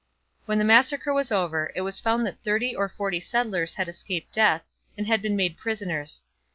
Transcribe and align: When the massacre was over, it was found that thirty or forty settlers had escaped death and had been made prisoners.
When 0.47 0.57
the 0.57 0.63
massacre 0.65 1.13
was 1.13 1.31
over, 1.31 1.71
it 1.75 1.81
was 1.81 1.99
found 1.99 2.25
that 2.25 2.41
thirty 2.41 2.75
or 2.75 2.89
forty 2.89 3.19
settlers 3.19 3.75
had 3.75 3.87
escaped 3.87 4.33
death 4.33 4.63
and 4.97 5.05
had 5.05 5.21
been 5.21 5.35
made 5.35 5.57
prisoners. 5.57 6.23